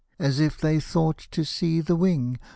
As 0.17 0.39
if 0.39 0.57
they 0.57 0.79
thought 0.79 1.19
to 1.29 1.45
see 1.45 1.79
the 1.79 1.95
wing. 1.95 2.39